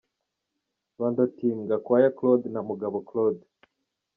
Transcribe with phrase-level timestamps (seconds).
[0.93, 3.43] Rwanda Team: Gakwaya Claude& Mugabo Claude.